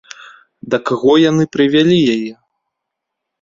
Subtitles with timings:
[0.73, 2.33] Да каго яны прывялі яе?